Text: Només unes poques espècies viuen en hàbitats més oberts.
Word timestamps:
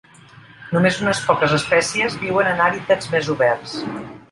Només 0.77 0.97
unes 1.03 1.21
poques 1.27 1.53
espècies 1.59 2.17
viuen 2.23 2.51
en 2.55 2.65
hàbitats 2.71 3.13
més 3.15 3.33
oberts. 3.37 3.79